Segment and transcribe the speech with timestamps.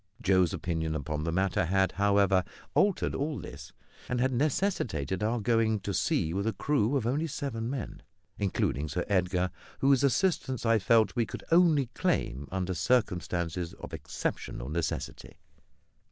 [0.19, 3.71] Joe's opinion upon the matter had, however, altered all this,
[4.09, 8.01] and had necessitated our going to sea with a crew of only seven men,
[8.39, 14.69] including Sir Edgar, whose assistance I felt we could only claim under circumstances of exceptional
[14.69, 15.37] necessity.